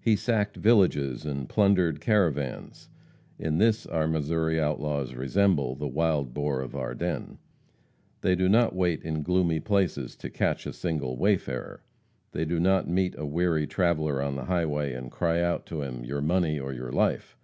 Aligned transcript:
He 0.00 0.14
sacked 0.14 0.56
villages 0.56 1.24
and 1.26 1.48
plundered 1.48 2.00
caravans. 2.00 2.88
In 3.36 3.58
this 3.58 3.84
our 3.84 4.06
Missouri 4.06 4.60
outlaws 4.60 5.16
resemble 5.16 5.74
"The 5.74 5.88
Wild 5.88 6.32
Boar 6.32 6.60
of 6.60 6.76
Ardennes." 6.76 7.38
They 8.20 8.36
do 8.36 8.48
not 8.48 8.76
wait 8.76 9.02
in 9.02 9.24
gloomy 9.24 9.58
places 9.58 10.14
to 10.18 10.30
catch 10.30 10.66
a 10.66 10.72
single 10.72 11.16
wayfarer; 11.16 11.82
they 12.30 12.44
do 12.44 12.60
not 12.60 12.88
meet 12.88 13.16
a 13.18 13.26
weary 13.26 13.66
traveller 13.66 14.22
on 14.22 14.36
the 14.36 14.44
highway 14.44 14.92
and 14.92 15.10
cry 15.10 15.42
out 15.42 15.66
to 15.66 15.82
him, 15.82 16.04
"Your 16.04 16.20
money 16.22 16.60
or 16.60 16.72
your 16.72 16.92
life!" 16.92 17.36